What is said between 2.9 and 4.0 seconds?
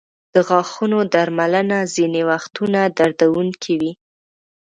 دردونکې وي.